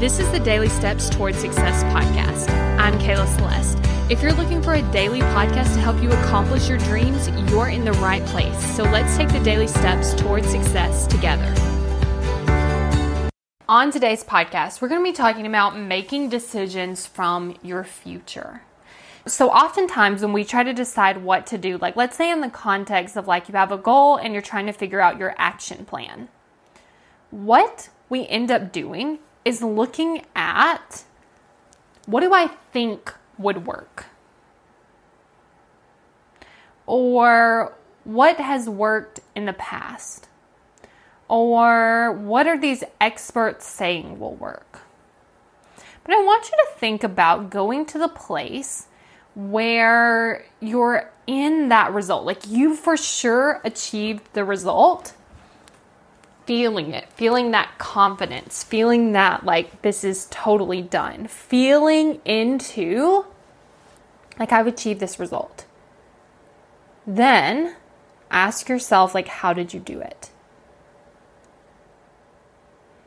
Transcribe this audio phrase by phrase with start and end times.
[0.00, 2.50] This is the Daily Steps Towards Success podcast.
[2.80, 3.78] I'm Kayla Celeste.
[4.10, 7.84] If you're looking for a daily podcast to help you accomplish your dreams, you're in
[7.84, 8.74] the right place.
[8.74, 11.54] So let's take the daily steps towards success together.
[13.68, 18.62] On today's podcast, we're going to be talking about making decisions from your future.
[19.28, 22.50] So, oftentimes when we try to decide what to do, like let's say in the
[22.50, 25.84] context of like you have a goal and you're trying to figure out your action
[25.84, 26.28] plan,
[27.30, 31.04] what we end up doing is looking at
[32.06, 34.06] what do I think would work?
[36.86, 40.28] Or what has worked in the past?
[41.28, 44.80] Or what are these experts saying will work?
[46.04, 48.88] But I want you to think about going to the place
[49.34, 52.26] where you're in that result.
[52.26, 55.14] Like you for sure achieved the result,
[56.46, 63.24] feeling it, feeling that confidence, feeling that like this is totally done, feeling into
[64.38, 65.64] like I've achieved this result.
[67.06, 67.76] Then
[68.30, 70.30] ask yourself like how did you do it?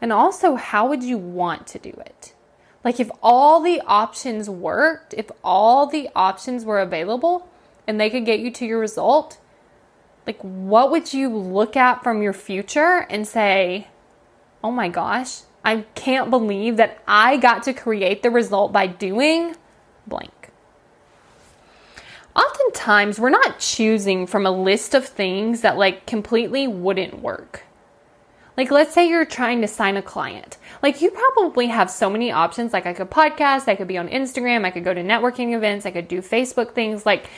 [0.00, 2.34] And also how would you want to do it?
[2.84, 7.48] Like if all the options worked, if all the options were available
[7.86, 9.38] and they could get you to your result,
[10.26, 13.88] like what would you look at from your future and say,
[14.62, 19.56] "Oh my gosh, I can't believe that I got to create the result by doing
[20.06, 20.50] blank."
[22.36, 27.62] Oftentimes, we're not choosing from a list of things that like completely wouldn't work.
[28.56, 30.58] Like, let's say you're trying to sign a client.
[30.80, 32.72] Like, you probably have so many options.
[32.72, 35.86] Like, I could podcast, I could be on Instagram, I could go to networking events,
[35.86, 37.04] I could do Facebook things.
[37.04, 37.28] Like,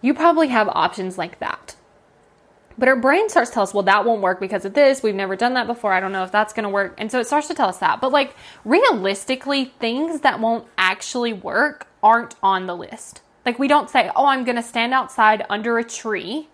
[0.00, 1.76] you probably have options like that.
[2.78, 5.02] But our brain starts to tell us, well, that won't work because of this.
[5.02, 5.92] We've never done that before.
[5.92, 6.94] I don't know if that's going to work.
[6.96, 8.00] And so it starts to tell us that.
[8.00, 13.22] But like realistically, things that won't actually work aren't on the list.
[13.44, 16.48] Like we don't say, oh, I'm going to stand outside under a tree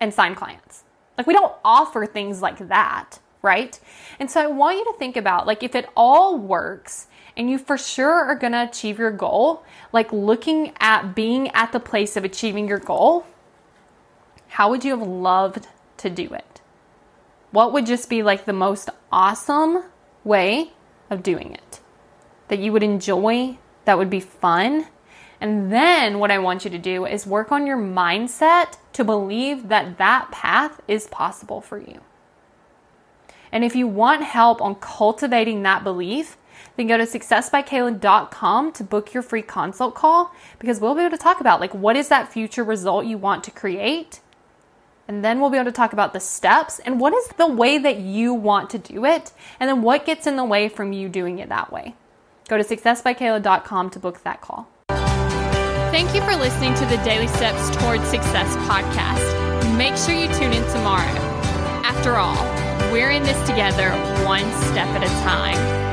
[0.00, 0.82] and sign clients.
[1.16, 3.78] Like we don't offer things like that, right?
[4.18, 7.06] And so I want you to think about like if it all works
[7.36, 9.62] and you for sure are going to achieve your goal,
[9.92, 13.26] like looking at being at the place of achieving your goal
[14.50, 15.68] how would you have loved
[15.98, 16.60] to do it?
[17.52, 19.84] What would just be like the most awesome
[20.24, 20.72] way
[21.08, 21.80] of doing it?
[22.48, 24.86] That you would enjoy, that would be fun.
[25.40, 29.68] And then what I want you to do is work on your mindset to believe
[29.68, 32.00] that that path is possible for you.
[33.52, 36.36] And if you want help on cultivating that belief,
[36.76, 41.22] then go to successbykayla.com to book your free consult call because we'll be able to
[41.22, 44.20] talk about like what is that future result you want to create
[45.10, 47.78] and then we'll be able to talk about the steps and what is the way
[47.78, 49.32] that you want to do it.
[49.58, 51.96] And then what gets in the way from you doing it that way.
[52.48, 54.68] Go to successbykayla.com to book that call.
[55.90, 59.76] Thank you for listening to the Daily Steps Towards Success podcast.
[59.76, 61.18] Make sure you tune in tomorrow.
[61.82, 62.44] After all,
[62.92, 63.90] we're in this together
[64.24, 65.89] one step at a time.